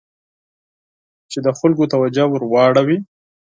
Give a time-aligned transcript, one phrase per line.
[1.31, 2.97] چې د خلکو توجه ور واړوي.